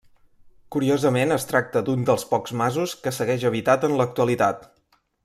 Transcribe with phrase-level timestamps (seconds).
[0.75, 4.71] Curiosament es tracta d'un dels pocs masos que segueix habitat en l'actualitat.